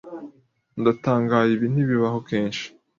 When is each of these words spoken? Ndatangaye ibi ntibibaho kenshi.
Ndatangaye 0.79 1.49
ibi 1.55 1.67
ntibibaho 1.71 2.19
kenshi. 2.29 2.65